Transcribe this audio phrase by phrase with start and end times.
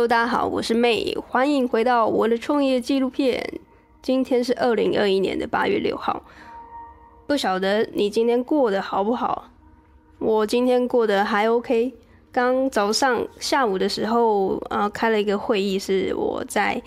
[0.00, 3.60] Hello，大家好，我是 May，欢迎回到我的创业纪录片。
[4.00, 6.24] 今天是二零二一年的八月六号，
[7.26, 9.50] 不晓得你今天过得好不好？
[10.18, 11.92] 我今天过得还 OK。
[12.32, 16.80] 刚早上、下午的时候，呃，开了一个会议，是我在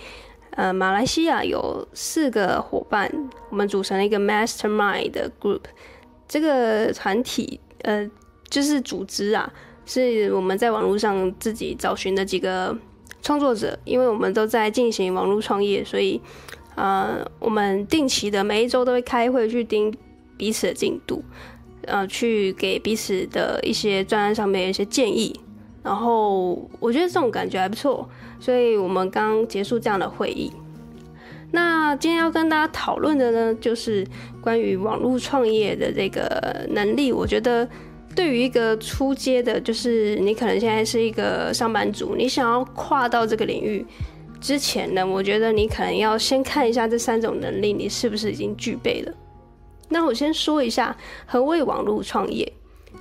[0.55, 5.61] 呃马来西亚有四个伙伴，我们组成了一个 Mastermind 的 group。
[6.27, 8.09] 这个团体，呃，
[8.49, 9.53] 就是组织啊。
[9.85, 12.73] 是我们在网络上自己找寻的几个
[13.23, 16.21] 创作者，因为我们都在进行网络创业，所以，
[16.75, 19.91] 呃，我们定期的每一周都会开会去盯
[20.37, 21.23] 彼此的进度，
[21.85, 25.39] 呃，去给彼此的一些专案上面一些建议。
[25.81, 28.07] 然后我觉得这种感觉还不错，
[28.39, 30.51] 所以我们刚结束这样的会议。
[31.51, 34.05] 那今天要跟大家讨论的呢，就是
[34.41, 37.67] 关于网络创业的这个能力，我觉得。
[38.15, 43.85] 对于一个初阶的，就是你可能现在是一个上班族，你想要跨到这个领域
[44.39, 49.11] 之前呢，我觉得你可能要先看一下这三种能力，你是不是已经具备了。
[49.89, 52.51] 那我先说一下何谓网络创业。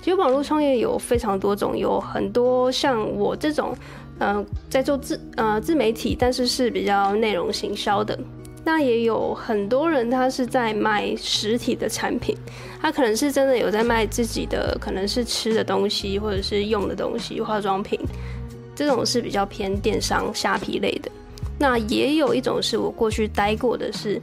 [0.01, 3.75] 其实网络创业有非常多种，有很多像我这种，
[4.19, 8.17] 呃，在做自呃自媒体，但是是比较内容行销的。
[8.65, 12.33] 那也有很多人，他是在卖实体的产品，
[12.81, 17.99] 他可能是真的有在卖自己的，可能是吃的东西或者是用的东西，化妆品，
[18.73, 21.11] 这种是比较偏电商虾皮类的。
[21.59, 24.21] 那也有一种是我过去待过的是，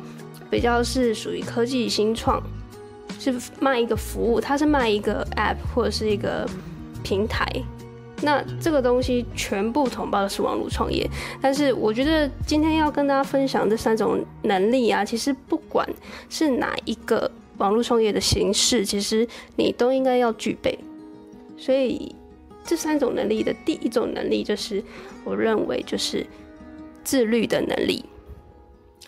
[0.50, 2.42] 比较是属于科技新创，
[3.18, 6.48] 是卖一个服务，他是卖一个 app 或者是一个
[7.02, 7.46] 平台。
[8.22, 11.08] 那这个东西全部统包的是网络创业，
[11.40, 15.88] 但是我觉得今天要跟大家分享这三种能力啊，其实不管
[16.28, 20.78] 是哪一个网络创业的形式，其实你都应该要具备。
[21.56, 22.14] 所以
[22.64, 24.82] 这三种能力的第一种能力，就是
[25.24, 26.26] 我认为就是
[27.02, 28.04] 自律的能力。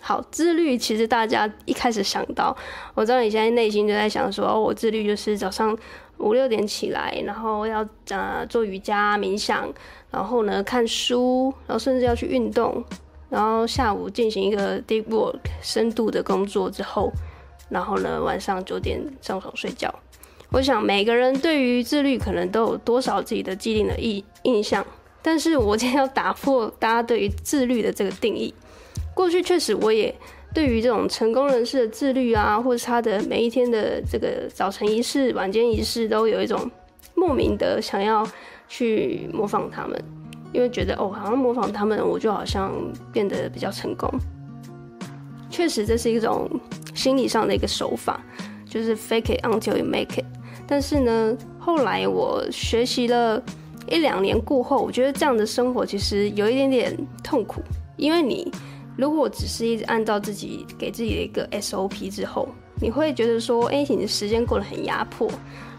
[0.01, 2.55] 好，自律其实大家一开始想到，
[2.93, 5.77] 我知道你现在内心就在想说，哦，我自律就是早上。
[6.23, 9.71] 五六点起来，然后要呃做瑜伽冥想，
[10.09, 12.83] 然后呢看书，然后甚至要去运动，
[13.29, 17.11] 然后下午进行一个 deep work 深度的工作之后，
[17.69, 19.93] 然后呢晚上九点上床睡觉。
[20.49, 24.85] 我想每个人对于自律可能都有多少自己的既定的印印象，
[25.21, 28.53] 但是我今天要打破大家对于自律的这个定义。
[29.13, 30.15] 过去确实我也。
[30.53, 36.69] 对于这种成功人士的自律啊，或者他的每一天的这个早晨仪式、晚间仪式，都有一种
[37.15, 38.25] 莫名的想要
[38.67, 39.99] 去模仿他们，
[40.53, 42.71] 因为觉得哦，好像模仿他们，我就好像
[43.11, 44.07] 变得比较成功。
[45.49, 46.47] 确实，这是一种
[46.93, 48.21] 心理上的一个手法，
[48.69, 50.25] 就是 fake it until you make it。
[50.67, 53.41] 但是呢，后来我学习了
[53.89, 57.59] 一两年过后，我觉得这样的生活其实有一点点痛苦，
[57.97, 58.51] 因为你。
[58.95, 62.47] 如果只是一直按照自己给自己的一个 SOP 之后，
[62.79, 65.29] 你会觉得说，哎，你的时间过得很压迫。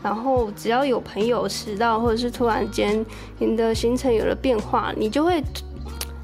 [0.03, 3.05] 然后只要有朋友迟到，或者是突然间
[3.39, 5.43] 你的行程有了变化，你就会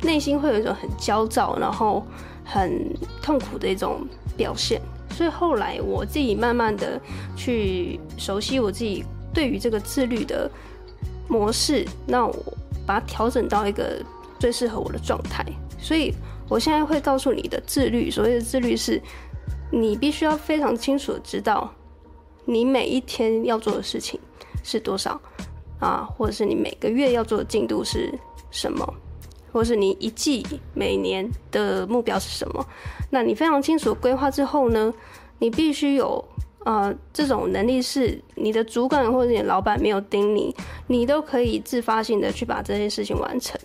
[0.03, 2.05] 内心会有一种很焦躁，然后
[2.45, 4.07] 很痛苦的一种
[4.37, 4.81] 表现。
[5.11, 7.01] 所以后来我自己慢慢的
[7.37, 10.51] 去熟悉我自己对于这个自律的
[11.29, 12.35] 模式，那我
[12.85, 14.03] 把它调整到一个
[14.39, 15.45] 最适合我的状态。
[15.79, 16.13] 所以。
[16.51, 19.01] 我现在会告诉你的自律，所谓的自律是，
[19.71, 21.73] 你必须要非常清楚的知道，
[22.45, 24.19] 你每一天要做的事情
[24.65, 25.19] 是多少
[25.79, 28.13] 啊，或者是你每个月要做的进度是
[28.51, 28.95] 什么，
[29.53, 30.45] 或是你一季、
[30.75, 32.67] 每年的目标是什么。
[33.11, 34.93] 那你非常清楚规划之后呢，
[35.39, 36.23] 你必须有
[36.65, 40.53] 呃这种能力，是你的主管或者你老板没有盯你，
[40.89, 43.59] 你都可以自发性的去把这件事情完成。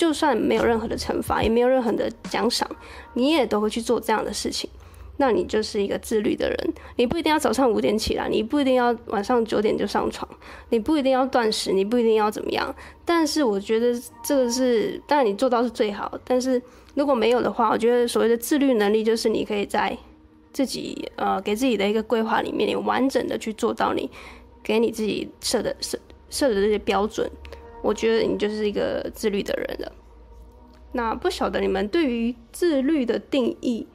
[0.00, 2.66] 就算没有任何的惩罚，也没有任何的奖赏，
[3.12, 4.70] 你也都会去做这样的事情。
[5.18, 6.74] 那你就是一个自律的人。
[6.96, 10.26] 你不一定要早上五点起来，你不一定要晚上九点就上床，
[10.70, 12.74] 你不一定要断食，你不一定要怎么样。
[13.04, 13.92] 但是我觉得
[14.24, 16.18] 这个是，当然你做到是最好。
[16.24, 16.62] 但是
[16.94, 19.94] 如果没有的话，我觉得所谓的自律能力，就是你可以在
[20.50, 24.10] 自己呃给自己的一个规划里面，你完整的去做到你
[24.62, 25.98] 给你自己设的设
[26.30, 27.30] 设的这些标准。
[27.82, 29.92] 我觉得你就是一个自律的人了。
[30.92, 33.86] 那不晓得你们对于自律的定义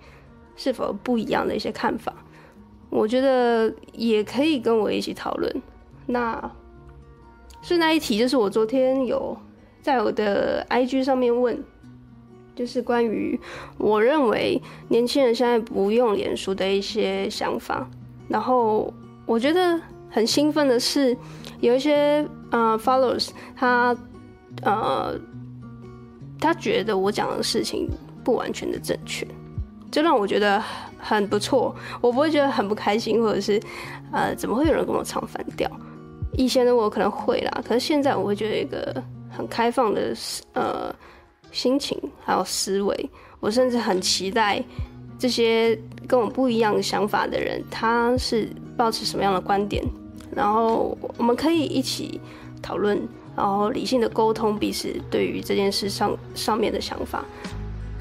[0.56, 2.14] 是否不一样的一些看法？
[2.90, 5.54] 我觉得也可以跟我一起讨论。
[6.06, 6.52] 那
[7.62, 9.38] 顺带一提，就是我昨天有
[9.82, 11.62] 在我的 IG 上面问，
[12.56, 13.38] 就是关于
[13.78, 17.90] 我认为年轻人现在不用脸书的一些想法。
[18.30, 18.94] 然后
[19.26, 19.80] 我觉得
[20.10, 21.18] 很兴奋的是，
[21.60, 22.26] 有一些。
[22.56, 23.94] 呃 follows 他
[24.64, 25.20] 呃，
[26.40, 27.90] 他觉得我讲的事情
[28.24, 29.28] 不完全的正确，
[29.92, 30.64] 这让我觉得
[30.98, 31.76] 很不错。
[32.00, 33.62] 我不会觉得很不开心，或者是
[34.14, 35.70] 呃，怎么会有人跟我唱反调？
[36.38, 40.16] 以前的我可能会啦，可是现在我会觉得一个很开放的
[40.54, 40.96] 呃
[41.52, 43.10] 心情还有思维，
[43.42, 44.64] 我甚至很期待
[45.20, 45.78] 这些
[46.08, 48.48] 跟我不一样想法的人，他是
[48.78, 49.84] 抱持什么样的观点，
[50.34, 52.20] 然后我们可以一起
[52.66, 53.00] 讨论。
[53.38, 57.26] 然后理性的沟通彼此对于这件事上上面的想法，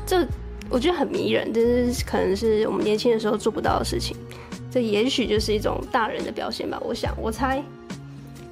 [0.07, 0.25] 这
[0.71, 4.17] 我觉得很迷人，这是可能是我们年轻的时候做不到的事情，
[4.71, 6.81] 这也许就是一种大人的表现吧。
[6.85, 7.61] 我想，我猜。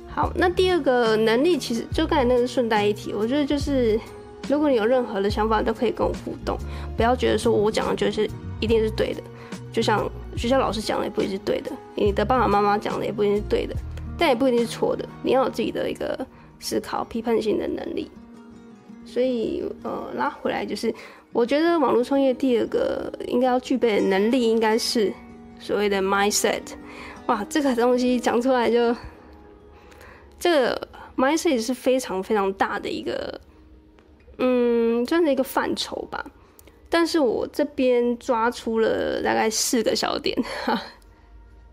[0.09, 3.97] 好，那第二个能力其实就刚才那个顺带一提，我觉得就是
[4.49, 6.59] 如果你有任何的想法，都可以跟我互动，
[6.97, 8.29] 不要觉得说我讲的就是
[8.59, 9.23] 一定是对的，
[9.73, 13.77] 就像学校老师讲的也不一定是对的，你的爸爸妈妈讲的也不一定是对的，
[14.23, 16.25] 但也不一定是错的，你要有自己的一个。
[16.65, 18.09] 思考批判性的能力，
[19.05, 20.95] 所以呃，拉回来就是，
[21.33, 25.13] 我觉得网络创业第二个应该要具备的能力，应该是
[25.59, 26.63] 所谓的 mindset。
[27.27, 28.95] 哇，这个东西讲出来就，
[30.39, 33.41] 这个 mindset 是非常非常大的一个，
[34.39, 36.25] 嗯，这样的一个范畴吧。
[36.89, 40.81] 但是我这边抓出了大概四个小点，哈。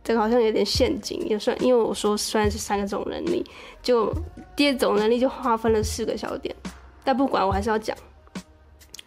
[0.10, 3.46] 这个好像有点陷阱，也算，因为我说虽然是三个种能力，
[3.80, 4.12] 就
[4.56, 6.56] 第二种能力就划分了四个小点，
[7.04, 7.96] 但不管我还是要讲。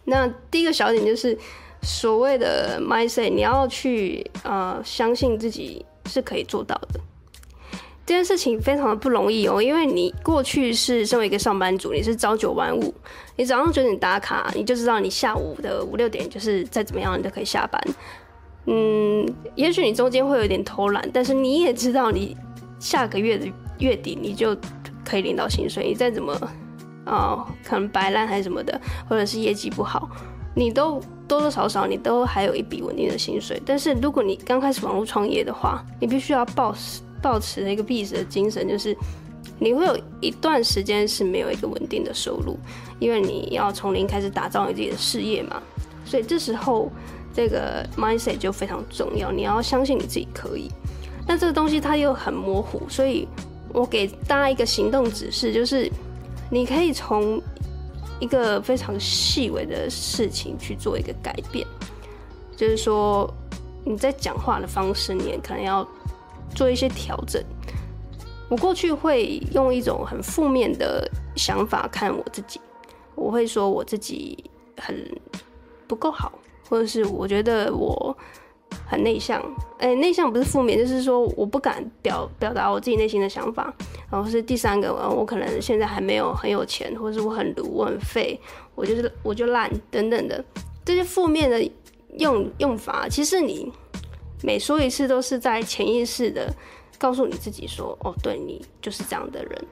[0.05, 1.37] 那第一个小点就是
[1.81, 7.01] 所谓的 mindset，你要去呃相信自己是可以做到的。
[8.05, 12.93] 这件事情非常的不容易哦，因为你过去是身为一个上班族，你是朝九晚五，
[13.35, 17.81] 你早上九点打卡，你就知道你下午的五六点就是再怎么样你都可以下班。
[18.65, 22.37] 嗯，也许你中间会有点偷懒，但是你也知道，你
[22.79, 23.45] 下个月的
[23.79, 24.55] 月底你就
[25.03, 25.85] 可以领到薪水。
[25.85, 26.33] 你再怎么
[27.05, 28.79] 啊、可能摆烂还是什么的，
[29.09, 30.09] 或者是业绩不好，
[30.55, 33.61] 你都多多少少你都还有一笔稳定的薪水。
[33.65, 36.73] 但是如果你刚开始网络创业的话，你必须要抱
[37.21, 38.95] 抱持一个必死的精神，就是
[39.59, 42.57] 你会有一段时间是没有一个稳定的收入，
[42.99, 45.61] 因为你要从零开始打造你自己的事业嘛。
[46.05, 46.89] 所以这时候。
[47.33, 50.69] 这个 mindset 就非常重要，你要相信你自己可以。
[51.25, 53.27] 但这个东西它又很模糊，所以
[53.73, 55.89] 我给大家一个行动指示，就是
[56.51, 57.41] 你可以从
[58.19, 61.65] 一个非常细微的事情去做一个改变，
[62.55, 63.27] 就是说
[63.83, 65.87] 你在讲话的方式，你也可能要
[66.53, 67.43] 做一些调整。
[68.49, 72.61] 我过去会用一种很负面的想法看我自己，
[73.15, 74.43] 我会说我自己
[74.77, 74.95] 很
[75.87, 76.31] 不够好。
[76.69, 78.15] 或者是我觉得我
[78.87, 79.41] 很内向，
[79.77, 83.73] 哎、内向不是负面，就是说我不敢表表达我自己内心的想法。
[84.09, 88.39] 然后是第三个，我可能现在还没有很有钱，或者是我很鲁，我很废，
[88.75, 90.43] 我就是我就烂等等的
[90.85, 91.63] 这些负面的
[92.17, 93.71] 用用法，其实你
[94.43, 96.51] 每说一次都是在潜意识的
[96.97, 99.65] 告诉你自己说，哦，对，你就是这样的人。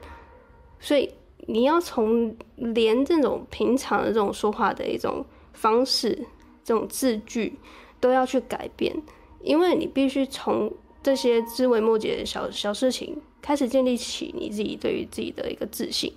[0.80, 1.12] 所以
[1.46, 6.26] 你要从连这种平常的这种说话的一种方式。
[6.64, 7.58] 这种字句
[8.00, 8.94] 都要去改变，
[9.42, 16.12] 因为你必须从这些枝微末节的小小事情开始建立起你自己对于自己的一个自信，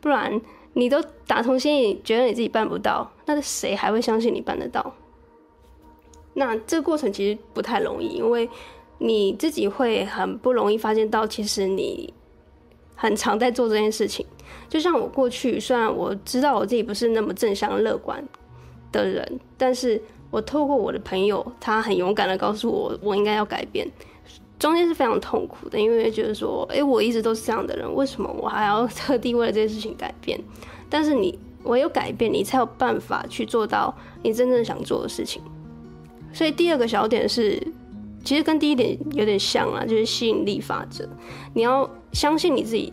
[0.00, 0.40] 不然
[0.72, 4.94] 你都打从心里觉得你自己办不到，那谁还会相信你办得到？
[6.34, 8.48] 那这个过程其实不太容易，因为
[8.98, 12.14] 你自己会很不容易发现到，其实你
[12.94, 14.24] 很常在做这件事情。
[14.68, 18.26] 就像我过去，虽然我知道我自己不是那么正向乐观。
[18.92, 23.86] 的人，但是我透过我的朋友，他很勇敢的告诉我，我应该要改变。
[24.58, 30.38] 中间是非常痛苦的，因为觉得说，哎、欸，我一直都是这样的人，为什么我还要特地为了这件事情改变？
[30.88, 35.40] 但是你唯有改变，你才有办法去做到你真正想做的事情。
[36.32, 37.58] 所以第二个小点是，
[38.22, 41.08] 其实跟第一点有点像啊，就是吸引力法则。
[41.54, 42.92] 你要相信你自己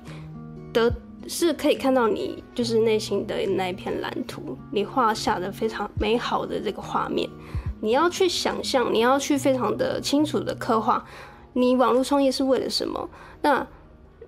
[0.72, 0.92] 得。
[1.28, 7.30] 是可以看到你就是内心的那一片蓝图，你画下的非常美好的这个画面，
[7.82, 11.04] 你要去想象，你要去非常的清楚的刻画，
[11.54, 13.10] 你网络创业是为了什么？
[13.42, 13.68] 那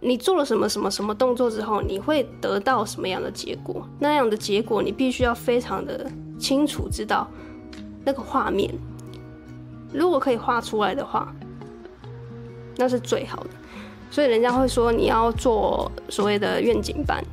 [0.01, 3.87] 你做了什么什么什么动作之后，你会得到什么样的结果？
[3.99, 7.27] 那样的结果你必须要非常的清楚知道
[8.05, 8.73] 那个画面，
[9.93, 11.33] 如果可以画出来的话，
[12.77, 13.49] 那是最好的。
[14.11, 17.23] 所以人家会说，你要做所谓的愿景版，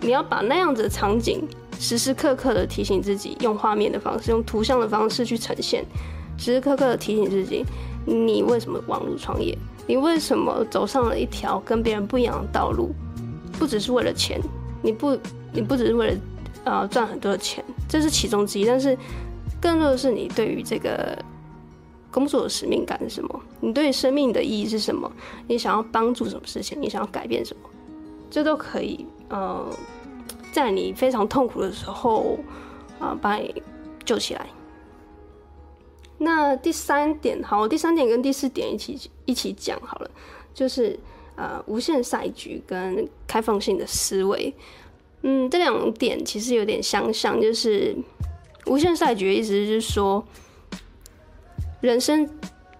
[0.00, 1.46] 你要把那样子的场景
[1.78, 5.84] 时时刻刻的提醒自己，用画面的方式，用图像的方式去呈现，
[6.38, 7.64] 时时刻刻的提醒自己，
[8.06, 9.56] 你为什么网络创业？
[9.86, 12.94] 你为什么走上了一条跟别人不一样的道路？
[13.58, 14.40] 不只是为了钱，
[14.82, 15.18] 你不
[15.52, 16.16] 你不只是为了
[16.64, 18.96] 呃赚很多的钱，这是其中之一，但是
[19.60, 21.16] 更多的是你对于这个
[22.14, 23.40] 工作的使命感是什么？
[23.58, 25.10] 你对生命的意义是什么？
[25.48, 26.80] 你想要帮助什么事情？
[26.80, 27.68] 你想要改变什么？
[28.30, 29.68] 这都可以呃，
[30.52, 32.38] 在你非常痛苦的时候
[33.00, 33.60] 啊，把你
[34.04, 34.46] 救起来。
[36.18, 40.08] 那第三点，好，第三点跟第四点一起一起讲好了，
[40.54, 40.96] 就是
[41.34, 44.54] 呃无限赛局跟开放性的思维，
[45.22, 47.96] 嗯，这两点其实有点相像，就是
[48.66, 50.24] 无限赛局的意思就是说，
[51.84, 52.26] 人生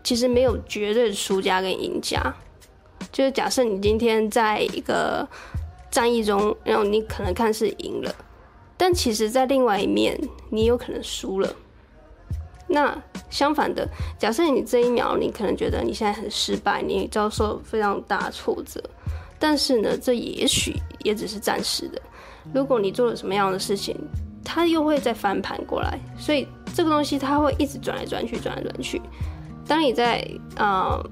[0.03, 2.35] 其实没有绝对的输家跟赢家，
[3.13, 5.29] 就是假设你今天在一个
[5.91, 8.15] 战役中，然后你可能看似赢了，
[8.79, 10.19] 但其实在另外一面，
[10.49, 11.55] 你有可能输了。
[12.67, 13.87] 那相反的，
[14.19, 18.83] 假设你这一秒你可能觉得你现在很失败，你遭受非常大挫折，
[19.39, 22.01] 但是呢，这也许也只是暂时的。
[22.55, 23.95] 如果你做了什么样的事情，
[24.45, 29.01] 它又会再翻盘过来，所以这个东西它会一直转来转去，转来转去。
[29.67, 30.25] 当你在
[30.57, 31.03] 啊、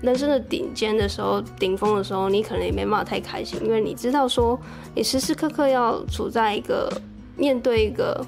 [0.00, 4.58] 人生的顶尖的时候，顶峰的时候，你可能也没办法太开心，因为你知道说
[4.94, 6.88] 你时时刻刻要处在一个
[7.36, 8.24] 面对一个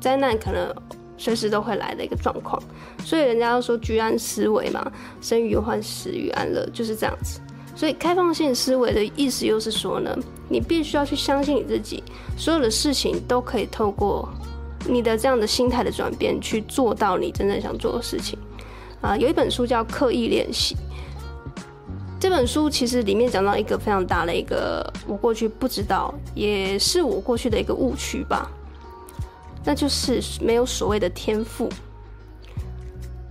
[0.00, 0.74] 灾难可能。
[1.18, 2.62] 随时都会来的一个状况，
[3.02, 7.40] 所以人家都说居安思危嘛，生于忧患，死于安乐，就是这样子。
[7.76, 10.16] 所以开放性思维的意思又是说呢，
[10.48, 12.02] 你必须要去相信你自己，
[12.36, 14.28] 所有的事情都可以透过
[14.88, 18.38] 你的这样的心态的转变去做到你真正想做的事情。
[19.02, 20.74] 啊，有一本书叫《刻意练习》，
[22.18, 28.50] 这本书其实里面讲到一个非常大的一个我过去不知道，也是我过去的一个误区吧。
[29.64, 31.68] 那就是没有所谓的天赋。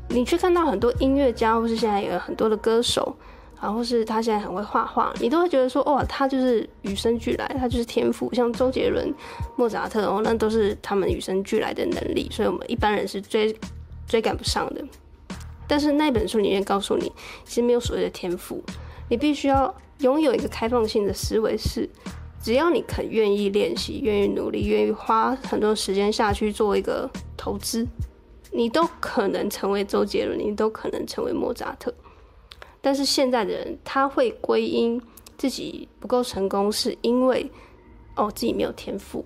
[0.08, 3.16] 你去看到很多音乐家，或是现在有很多的歌手，
[3.62, 8.34] 然后是他现在很会画画，你都会觉得说，哇，他就是与生俱来，他就是天赋。
[8.34, 9.14] 像周杰伦、
[9.56, 13.56] 莫扎特哦，那都是他们与生俱来的能力，所以我们一般人是追
[14.08, 14.84] 追赶不上的。
[15.68, 17.12] 但是那本书里面告诉你，
[17.44, 18.64] 其实没有所谓的天赋，
[19.10, 21.90] 你必须要拥有一个开放性的思维是。
[22.44, 27.88] 只要你肯愿意练习，愿意努力，愿意花很多时间下去做一个投资，
[28.52, 31.92] 你都可能成为周杰伦，你都可能成为莫扎特。
[32.86, 35.02] 但是现在的人，他会归因
[35.40, 37.50] 自己不够成功，是因为
[38.16, 39.26] 哦自己没有天赋，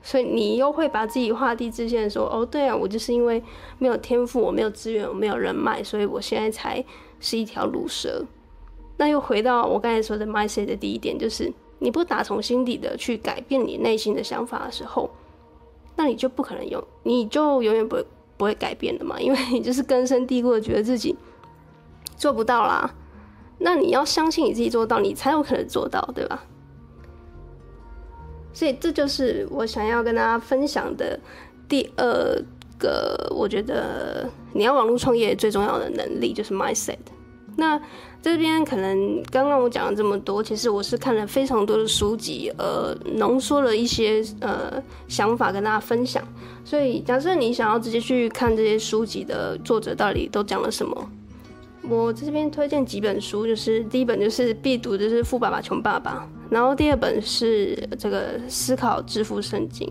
[0.00, 3.42] 所以你又会把自己画地自限，说哦对啊，我就是因为
[3.78, 6.84] 没有天赋，我没有资源，我没有人脉，所以我现在才
[7.18, 8.24] 是一条鲁蛇。
[8.96, 11.52] 那又回到我刚才说的 mindset 的第一点，就是。
[11.80, 15.08] 你不打从心底的去改变你内心的想法的时候，
[15.94, 17.96] 那你就不可能有，你就永远不
[18.36, 21.14] 不会改变的嘛，因为你就是根深蒂固的觉得自己
[22.18, 22.92] 做不到啦。
[23.60, 26.44] 那你要相信你自己做到，你才有可能做到，对吧？
[28.52, 31.18] 所以这就是我想要跟大家分享的
[31.68, 32.04] 第二
[32.78, 36.98] 个，我觉得你要网络创业最重要的能力就是 mindset。
[37.56, 37.80] 那
[38.22, 46.22] 这边可能刚刚我讲了这么多，其实我是看了非常多的书籍，呃，浓缩了一些呃想法跟大家分享。
[46.64, 51.10] 所以假设你想要直接去看这些书籍的作者到底都讲了什么，
[51.88, 59.88] 我这边推荐几本书，就是第一本就是必读就是《富爸爸穷爸爸》，然后第二本是这个《思考致富圣经》，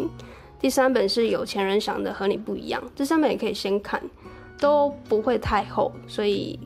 [0.59, 2.81] 第三本是有钱人想的和你不一样。
[2.95, 4.01] 这三本也可以先看，
[4.59, 6.59] 都不会太厚，所以。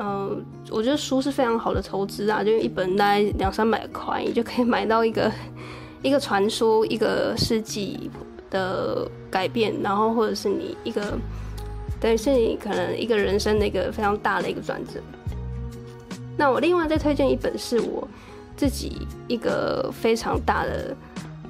[0.00, 0.40] 嗯，
[0.70, 5.28] 我觉得书是非常好的投资啊，就一本大概两三百块，你就可以买到一个
[6.02, 8.08] 一个传说，一个世纪
[8.48, 11.18] 的改变，然后或者是你一个
[12.00, 15.00] 等于是你可能一个人生的一个非常大的一个转折。
[16.36, 18.06] 那我另外再推荐一本是我
[18.56, 20.96] 自己一个非常大的。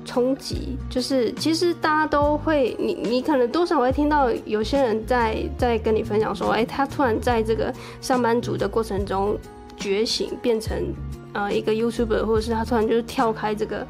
[0.05, 9.37] 冲击就是，其实大家都会，你你可能多少会听到有些人在在跟你分享说，哎、欸，他突然在这个上班族的过程中
[9.77, 10.83] 觉醒，变成
[11.35, 13.87] 呃一个 YouTuber，或者是他突然就是跳开这个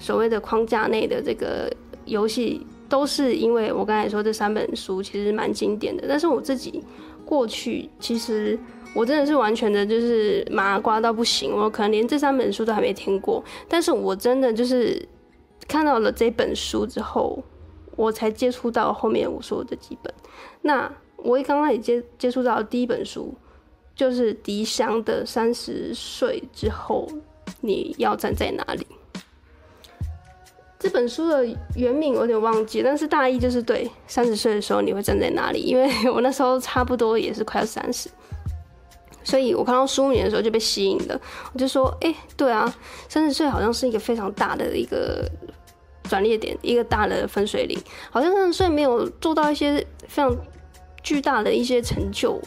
[0.00, 1.72] 所谓的框架内的这个
[2.06, 6.04] 游戏，都是因为我刚才说这三本书其实蛮经典的。
[6.06, 6.84] 但是我自己
[7.24, 8.58] 过去其实
[8.94, 15.08] 我真的是完全的就是麻瓜到不行，我可能连这三本书都还没听过，但是我真的就是。
[15.68, 17.42] 看到了这本书之后，
[17.96, 20.12] 我才接触到后面我说的几本。
[20.62, 23.32] 那我一刚开始接接触到第一本书，
[23.94, 27.08] 就是迪香的《三十岁之后
[27.60, 28.84] 你要站在哪里》。
[30.82, 31.46] 这本书的
[31.76, 35.60] 原名我有点忘记，但是大意就是对三十岁的时候你会站在哪里？
[35.60, 38.10] 因为我那时候差不多也是快要三十。
[39.22, 41.20] 所以我看到书名的时候就被吸引了，
[41.52, 42.74] 我就说，哎、对啊，
[43.08, 45.24] 三十岁好像是一个非常大的一个
[46.08, 47.78] 转捩点，一个大的分水岭，
[48.10, 50.36] 好像虽然没有做到一些非常
[51.00, 52.40] 巨大的一些成就，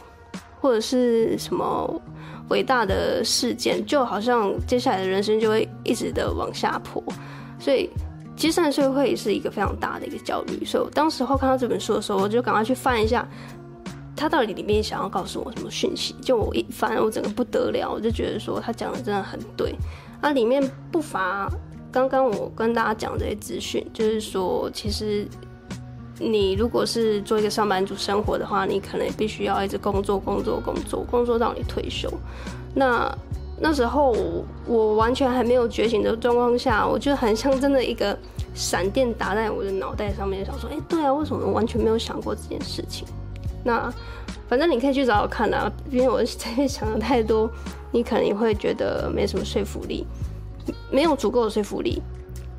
[0.59, 2.01] 或者是什么
[2.49, 7.01] 伟大的事件，就好像接下来的人生就会一直的往下坡。
[7.57, 7.89] 所以，
[8.35, 10.65] 其实三十岁会是一个非常大的一个焦虑。
[10.65, 13.27] 所以我当时候看到这本书的时候，我就赶快去翻一下，
[14.15, 16.13] 他到底里面想要告诉我什么讯息。
[16.21, 19.73] 就我一翻，我整个不得了，我就觉得说他讲的真的很对。
[20.21, 20.61] 那里面
[20.91, 21.49] 不乏
[21.91, 25.27] 刚刚我跟大家讲这些资讯，就是说，其实
[26.19, 32.11] 你如果是做一个上班族生活的话，你可能必须要一直工作、工作、工作、工作到你退休。
[32.73, 33.09] 那
[33.59, 34.15] 那时候
[34.67, 38.17] 我完全还没有觉醒的状况下，我就很像真的一个
[38.53, 43.07] 闪电打在我的脑袋上面，想说，哎，对啊，为什么我完全没有想过这件事情？
[43.63, 43.91] 那
[44.47, 47.49] 反正你可以去找找看啊，因为我这边想的太多，
[47.91, 50.05] 你可能会觉得没什么说服力。
[50.91, 52.01] 没有足够的说服力，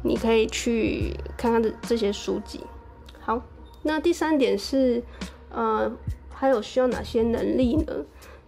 [0.03, 2.61] 你可以去看看这这些书籍。
[3.21, 3.43] 好，
[3.83, 5.03] 那第三点是，
[5.51, 5.91] 呃，
[6.33, 7.93] 还有需要哪些能力呢？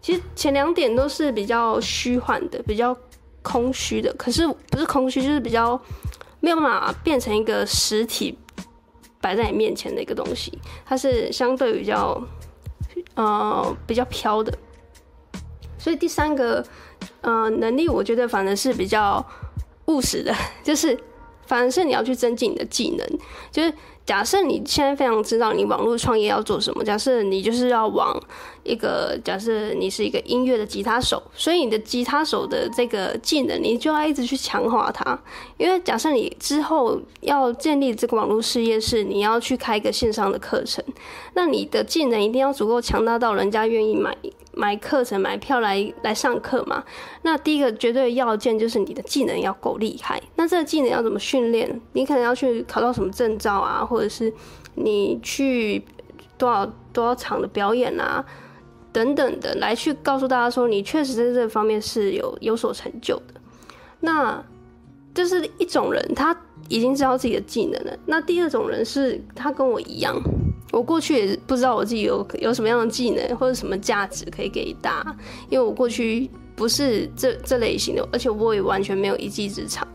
[0.01, 2.97] 其实前两点都是比较虚幻的，比较
[3.43, 4.13] 空虚的。
[4.15, 5.81] 可是不是空虚，就是比较
[6.41, 8.37] 没有办法变成一个实体
[9.21, 10.59] 摆在你面前的一个东西。
[10.85, 12.23] 它是相对比较，
[13.15, 14.53] 呃，比较飘的。
[15.79, 16.65] 所以第三个，
[17.21, 19.25] 呃，能力我觉得反而是比较。
[19.89, 20.95] 务实的， 就是，
[21.47, 23.19] 反而是你要去增进你的技能。
[23.51, 23.73] 就是
[24.05, 28.15] 假设你现在非常知道你网络创业要做什么，假设你就是要往
[28.69, 35.19] 一个，假设你是一个音乐的吉他手，所以你的吉他手的这个技能，你就要一直去强化它。
[35.57, 40.85] 因为假设你之后要建立这个网络事业，是你要去开一个线上的课程，
[41.35, 44.17] 那你的技能一定要足够强大到人家愿意买。
[44.55, 46.83] 买课程、买票来来上课嘛？
[47.23, 50.21] 那第一个绝对要件就是你的技能要够厉害。
[50.35, 51.81] 那这个技能要怎么训练？
[51.93, 54.35] 你可能要去考到什么证照啊，或者是
[54.75, 55.85] 你去
[56.37, 58.25] 多少多少场的表演啊，
[58.93, 63.35] 等等的，来去告诉大家说你确实在这方面是有有所成就的。
[64.01, 64.43] 那
[65.15, 66.37] 这是一种人，他
[66.69, 67.97] 已经知道自己的技能了。
[68.07, 70.21] 那第二种人是他跟我一样。
[70.71, 75.17] 我过去也不知道我自己有有什么样的技能或者什么价值可以给大家，
[75.49, 79.89] 因为我过去不是这这类型的，而且我也完全没有一技之长。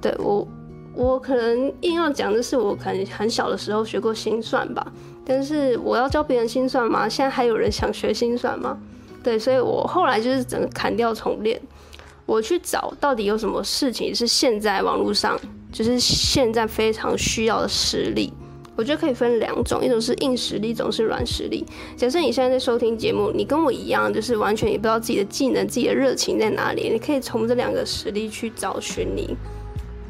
[0.00, 0.46] 对，我，
[0.94, 4.86] 我可能硬要讲的是，我可能很小的时候学过心算吧，
[5.24, 7.08] 但是我要教别人心算吗？
[7.08, 8.78] 现在还有人想学心算吗？
[9.22, 11.60] 对，所以我后来就是整个砍掉重练，
[12.26, 15.38] 我去找到底有什么事情是现在网络上
[15.72, 18.32] 就是现在非常需要的实力。
[18.76, 21.64] 我觉得可以分两种，一种是硬实力，一种是软实力。
[21.96, 29.36] 假设你现在在收听节目，你跟我一样，就是完全也不知道自己的技能、自己的热情在哪里，你可以从这两个实力去找寻你，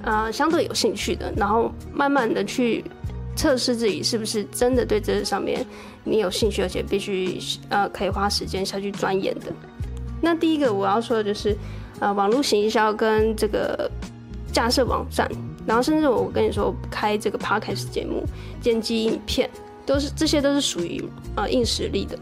[0.04, 2.84] 呃，相对有兴趣的，然后慢慢的去
[3.34, 5.64] 测试自己是不是真的对这上面
[6.04, 7.38] 你有兴趣，而且必须
[7.68, 9.52] 呃可以花时间下去钻研的。
[10.20, 11.56] 那第一个我要说的就是，
[12.00, 13.90] 呃，网络行销跟这个
[14.52, 15.28] 架设网站。
[15.66, 18.22] 然后甚至我跟你说，开这个 podcast 节目、
[18.60, 19.48] 剪辑影片，
[19.86, 21.02] 都是这些都是属于
[21.36, 22.18] 呃硬实力的。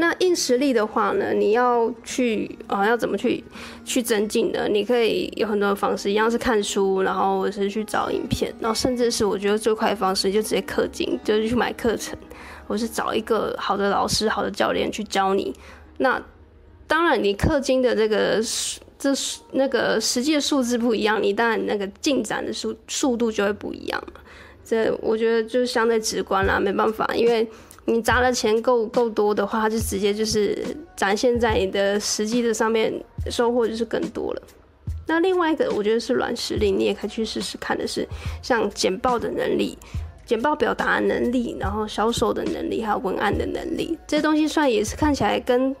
[0.00, 3.44] 那硬实力的话呢，你要去呃要怎么去
[3.84, 4.66] 去增进呢？
[4.66, 12.18] 你可以有很多的方式，一样是看书，然后或是去找影片，然后甚至是我觉得最快的方式就直接氪金，就是去买课程，
[12.66, 15.54] 或是找一个好的老师、好的教练去教你。
[15.98, 16.20] 那
[16.86, 18.80] 当然，你氪金的这个数。
[19.02, 19.10] 这
[19.52, 23.98] 那个实际数字不一样，你当然那个进展的速速度就会不一样。
[24.62, 27.48] 这我觉得就相对直观啦，没办法，因为
[27.90, 30.56] 你砸的钱够够多的话，它就直接就是
[30.96, 32.92] 展现在你的实际的上面，
[33.30, 34.42] 收获就是更多了。
[35.06, 38.06] 那另外一个我觉得是软实力，你也可以去试试看的是，
[38.42, 39.76] 像简报的能力、
[40.24, 45.74] 简报表达能力，然后销售的能力，还有文案的能力，这些东西算也是看起来跟。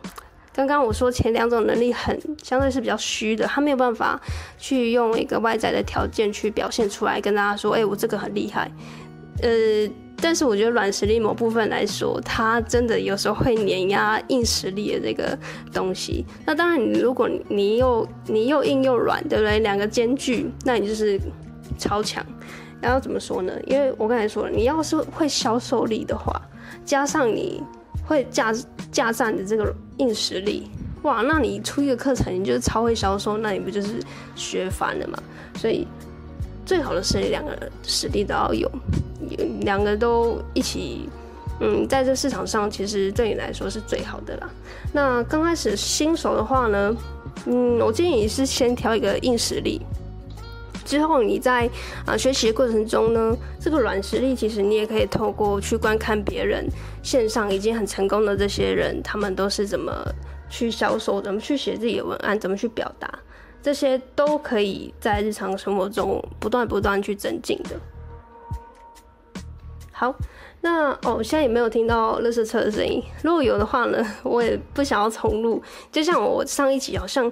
[0.52, 4.20] 刚刚我说前两种能力很相对是比较虚的，他没有办法
[4.58, 8.68] 去用一个外在的条件去表现出来，跟大家说，哎、我这个很厉害。
[9.42, 9.48] 呃，
[10.20, 15.38] 但是我觉得软实力某部分来说，它真的有时候会碾压硬实力的这个
[15.72, 16.24] 东西。
[16.44, 19.58] 那当然，你如果你又你又硬又软，对不对？
[19.60, 21.20] 两个兼具，那你就是
[21.78, 22.24] 超强。
[22.80, 23.52] 然后怎么说呢？
[23.66, 26.40] 因为我刚才说了，你要是会销售力的话，
[26.84, 27.62] 加上你。
[28.06, 28.52] 会架
[28.90, 30.68] 架站的这个硬实力，
[31.02, 34.02] 哇，那你出一个课程，你就是超会销售，那你不就是
[34.34, 35.16] 学翻了吗？
[35.54, 35.86] 所以
[36.66, 38.68] 最好的是两个实力都要有，
[39.62, 41.08] 两个都一起，
[41.60, 44.50] 嗯，在这市场上其实对你来说是最好的啦。
[44.92, 46.96] 那刚开始新手的话呢，
[47.46, 49.80] 嗯，我建议你是先挑一个硬实力，
[50.84, 51.70] 之后你在
[52.06, 56.66] 啊、学习的过程中呢，这个软实力其实你也可以透过去观看别人
[57.02, 59.92] 线上已经很成功的这些人，他们都是怎么
[60.48, 63.08] 去销售，怎么去写自己的文案，怎么去表达，
[63.62, 67.78] 这些都可以在日常生活中不断不断去增进的。
[70.00, 70.16] 好，
[70.62, 73.02] 那哦，现在也没有听到垃圾车的声音。
[73.22, 75.62] 如果有的话呢，我也不想要重录。
[75.92, 77.30] 就像我上一集好像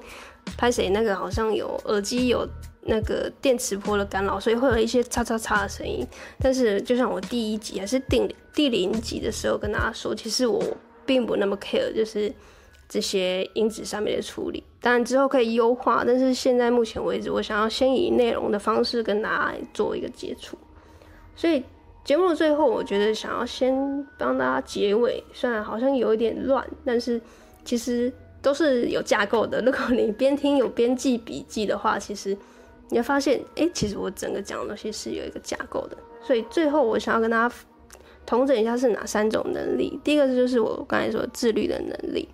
[0.59, 2.46] 拍谁那个好像有耳机有
[2.83, 6.07] 那个电磁波的干扰，所以会有一些叉叉叉的声音。
[6.38, 10.62] 但是就像我第一集还是第第零集的时候跟大家说，其实我
[11.07, 12.31] 并不那么 care，就是
[12.87, 14.62] 这些音质上面的处理。
[14.83, 20.59] 当然之后可以优化，但是现在目前为止，我想要先以内容的方式跟大家做一个接触，
[21.35, 21.64] 所以。
[22.09, 27.21] 节目的最后，我觉得想要先帮大家结尾，虽然好像有一点乱，但是
[27.66, 29.61] 其实都是有架构的。
[29.61, 32.35] 如果你边听有边记笔记的话，其实
[32.88, 35.99] 你会发现，哎、其实我整个讲的东西是有一个架构的。
[36.23, 37.55] 所以最后我想要跟大家
[38.25, 40.01] 统整一下是哪三种能力。
[40.03, 42.27] 第一个就是我刚才说自律的能力，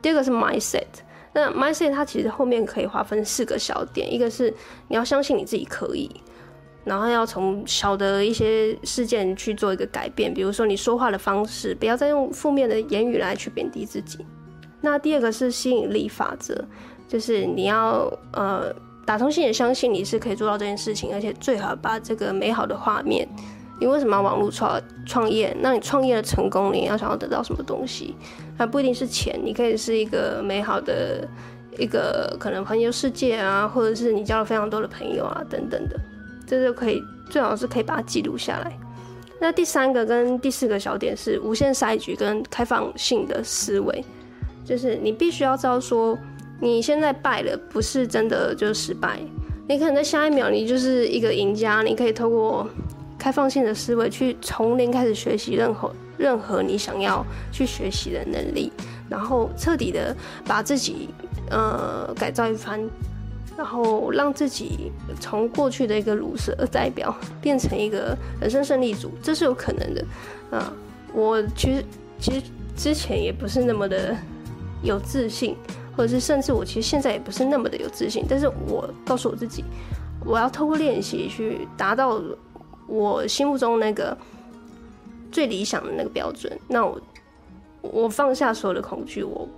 [0.00, 0.86] 第二个是 mindset。
[1.34, 4.50] 那 mindset 它其实后面可以划分四个小点，一个是
[4.88, 6.10] 你要相信你自己可以。
[6.84, 14.24] 然后要从小的一些事件去做一个改变，比如说你说话的方式，不要再用负面的言语来去贬低自己。
[14.80, 16.64] 那第二个是吸引力法则，
[17.06, 18.72] 就是你要呃
[19.04, 23.28] 打从心里相信你是可以做到这件事情，而且最好把这个美好的画面。
[23.80, 25.56] 你为什么要网络创创业？
[25.60, 28.16] 那你创业的成功，你要想要得到什么东西？
[28.56, 31.28] 那不一定是钱，你可以是一个美好的
[31.78, 35.96] 一个可能环游世界啊，或者是你交了非常多的朋友啊等等的。
[36.48, 38.72] 这就可以，最好是可以把它记录下来。
[39.40, 44.04] 那第三个跟第四个小点是无限赛局跟开放性的思维，
[44.64, 46.18] 就是你必须要知道说，
[46.60, 49.20] 你现在败了不是真的就是失败，
[49.68, 51.82] 你可能在下一秒你就是一个赢家。
[51.82, 52.68] 你可以透过
[53.16, 58.72] 开放性的思维去从零开始学习任何任何你想要去学习的能力，
[59.08, 61.10] 然后彻底的把自己
[61.50, 62.80] 呃改造一番。
[63.58, 70.04] 然后让自己从过去的一个鲁蛇代表变成一个人生胜利组，这是有可能的。
[70.52, 70.72] 啊，
[71.12, 71.84] 我其实
[72.20, 72.42] 其实
[72.76, 74.16] 之前也不是那么的
[74.80, 75.56] 有自信，
[75.96, 78.24] 或者是甚至我其实现在也不是那么的有自信。
[78.28, 79.64] 但是我告诉我自己，
[80.24, 82.22] 我要透过练习去达到
[82.86, 84.16] 我心目中那个
[85.32, 86.56] 最理想的那个标准。
[86.68, 87.00] 那我
[87.80, 89.48] 我放下所有的恐惧，我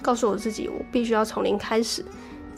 [0.00, 2.04] 告诉我自己，我必须要从零开始。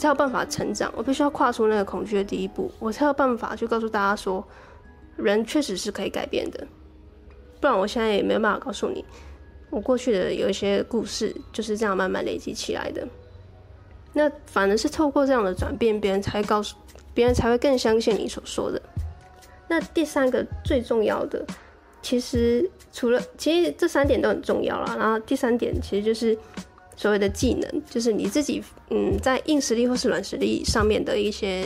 [0.02, 4.44] 才有办法成长，我必须要跨出那个恐惧的第一步，我才有办法去告诉大家说，
[5.14, 6.66] 人确实是可以改变的。
[7.60, 9.04] 不然，我现在也没有办法告诉你，
[9.70, 13.06] 我过去的有一些故事就是这样慢慢累积起来的。
[14.12, 16.76] 那反而是透过这样的转变，别人才会告诉，
[17.14, 18.82] 别人才会更相信你所说的。
[19.68, 21.46] 那第三个最重要的，
[22.02, 26.36] 其实除了其实这三点都很重要啦，然后第三点其实就是。
[26.96, 31.64] 所谓的技能，就是你自己，嗯，在硬实力或是软实力上面的一些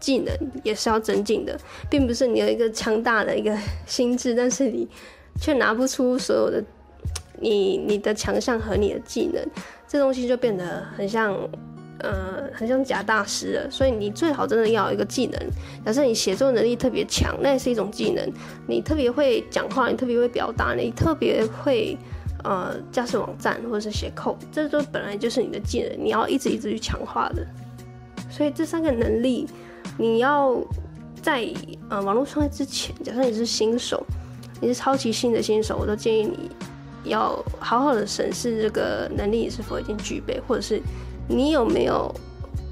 [0.00, 1.56] 技能，也是要增进的，
[1.88, 3.56] 并不是你有一个强大的一个
[3.86, 4.88] 心智，但是你
[5.40, 6.64] 却拿不出所有的
[7.38, 9.46] 你你的强项和你的技能，
[9.86, 11.36] 这东西就变得很像，
[11.98, 13.70] 呃，很像假大师了。
[13.70, 15.40] 所以你最好真的要有一个技能，
[15.84, 18.32] 假设你写作能力特别强，那也是一种技能。
[18.66, 21.96] 你特别会讲话，你特别会表达，你特别会。
[22.44, 27.46] 呃，驾驶网站或者是写 code，这都本来就是你的技能，你要一直一直去强化的。
[28.28, 29.46] 所以这三个能力，
[29.96, 30.56] 你要
[31.22, 31.46] 在
[31.88, 34.04] 呃网络创业之前，假设你是新手，
[34.60, 36.50] 你是超级新的新手，我都建议你
[37.10, 40.82] 要好好的审视这个能力是否已经具备，或者是
[41.28, 42.12] 你有没有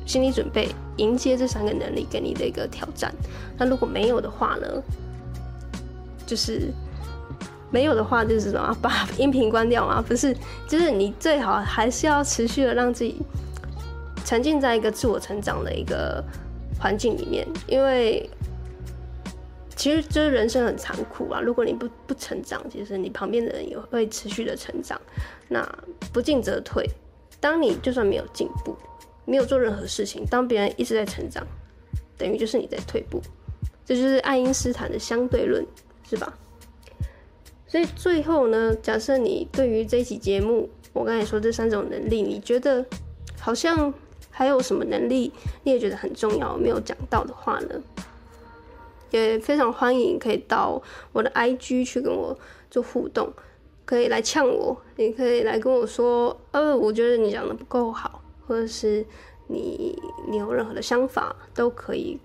[0.04, 3.14] 心理准备迎接这三个能力给你的一个挑战。
[3.56, 4.66] 那如果没有的话呢，
[6.26, 6.72] 就是。
[7.70, 10.02] 没有的话就是什么，把 音频关掉吗？
[10.06, 10.37] 不是，
[10.68, 13.20] 就是你最好还是要持续的让自己
[14.24, 16.22] 沉浸在一个自我成长的一个
[16.78, 18.28] 环境里面，因为
[19.76, 21.40] 其实就是人生很残酷啊。
[21.40, 25.00] 如果你不不成长，其实你旁边的人也会持续的成长。
[25.48, 25.66] 那
[26.12, 26.88] 不进则退，
[27.40, 28.76] 当你就算没有进步，
[29.24, 31.46] 没有做任何事情，当别人一直在成长，
[32.18, 33.22] 等于就是你在退步。
[33.85, 35.66] 这就是爱因斯坦的相对论，
[36.09, 36.33] 是吧？
[37.70, 42.85] 所以最后呢，假设你对于这期节目，我刚才说这三种能力，你觉得
[43.38, 43.94] 好像
[44.28, 45.30] 还有什么能力
[45.62, 47.80] 你也觉得很重要没有讲到的话呢，
[49.12, 52.37] 也非常欢迎可以到我的 IG 去跟我
[52.68, 53.33] 做互动，
[53.85, 59.06] 可以来呛我，也可以来跟我说，呃，我觉得你讲的不够好，或者是
[59.46, 62.18] 你你有任何的想法都可以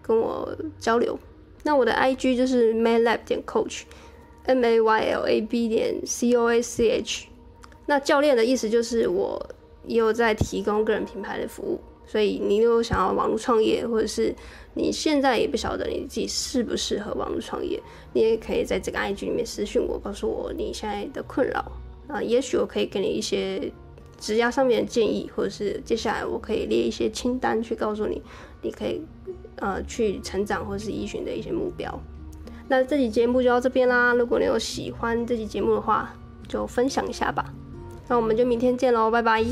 [0.00, 1.18] 跟我交流。
[1.64, 3.82] 那我的 IG 就是 maylab 点 coach
[4.48, 7.26] m a y l a b 点 C O A C H。
[7.86, 9.40] 那教练的意思就是我
[9.86, 14.34] 也有在提供个人品牌的服务，所以你如果想要网络创业，或者是
[14.74, 17.80] 你现在也不晓得你自己适不适合网络创业，
[18.12, 21.64] 你也可以在这个 IG 里面私信我，告诉我你现在的困扰
[22.08, 23.72] 啊，也许我可以给你一些
[24.18, 28.20] 职涯上面的建议，或者是接下来我可以列一些清单去告诉你，
[28.60, 29.00] 你可以
[29.56, 31.98] 呃去成长或是依循的一些目标。
[32.68, 36.14] 那这期节目就到这边啦，如果你有喜欢这期节目的话，
[36.46, 37.52] 就分享一下吧。
[38.08, 39.44] 那我们就明天见喽，拜拜。